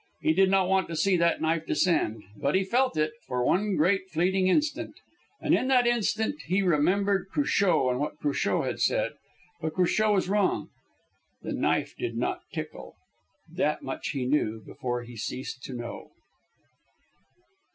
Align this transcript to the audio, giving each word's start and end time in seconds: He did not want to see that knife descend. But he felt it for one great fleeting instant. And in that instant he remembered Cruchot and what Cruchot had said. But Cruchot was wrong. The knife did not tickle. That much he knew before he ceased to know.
He 0.23 0.33
did 0.33 0.49
not 0.49 0.67
want 0.67 0.87
to 0.87 0.95
see 0.95 1.15
that 1.17 1.41
knife 1.41 1.67
descend. 1.67 2.23
But 2.35 2.55
he 2.55 2.63
felt 2.63 2.97
it 2.97 3.11
for 3.27 3.45
one 3.45 3.75
great 3.75 4.09
fleeting 4.09 4.47
instant. 4.47 4.95
And 5.39 5.53
in 5.53 5.67
that 5.67 5.85
instant 5.85 6.41
he 6.47 6.63
remembered 6.63 7.27
Cruchot 7.31 7.91
and 7.91 7.99
what 7.99 8.17
Cruchot 8.17 8.65
had 8.65 8.79
said. 8.79 9.11
But 9.61 9.75
Cruchot 9.75 10.11
was 10.11 10.27
wrong. 10.27 10.69
The 11.43 11.53
knife 11.53 11.95
did 11.95 12.17
not 12.17 12.39
tickle. 12.51 12.95
That 13.47 13.83
much 13.83 14.09
he 14.09 14.25
knew 14.25 14.63
before 14.65 15.03
he 15.03 15.15
ceased 15.15 15.61
to 15.65 15.73
know. 15.73 16.09